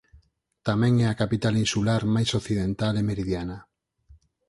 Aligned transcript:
Tamén 0.67 0.93
é 1.03 1.05
a 1.09 1.19
capital 1.21 1.55
insular 1.63 2.01
máis 2.15 2.29
occidental 2.39 2.93
e 3.01 3.03
meridiana. 3.09 3.57